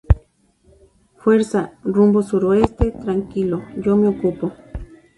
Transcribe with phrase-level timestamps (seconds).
[1.17, 2.89] fuerza rumbo suroeste.
[2.91, 4.51] tranquilo, yo me ocupo